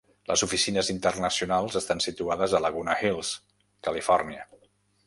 Les 0.29 0.43
oficines 0.45 0.87
internacionals 0.93 1.77
estan 1.81 2.01
situades 2.07 2.57
a 2.57 2.63
Laguna 2.69 2.97
Hills, 3.05 3.35
California. 3.91 4.53